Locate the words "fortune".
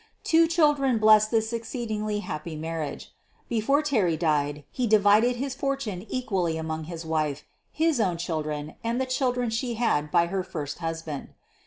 5.53-6.07